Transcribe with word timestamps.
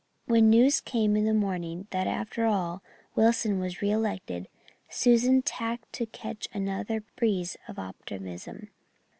When 0.25 0.49
news 0.49 0.81
came 0.81 1.15
in 1.15 1.25
the 1.25 1.31
morning 1.35 1.85
that 1.91 2.07
after 2.07 2.45
all 2.47 2.81
Wilson 3.13 3.59
was 3.59 3.83
re 3.83 3.91
elected, 3.91 4.47
Susan 4.89 5.43
tacked 5.43 5.93
to 5.93 6.07
catch 6.07 6.47
another 6.55 7.03
breeze 7.15 7.55
of 7.67 7.77
optimism. 7.77 8.71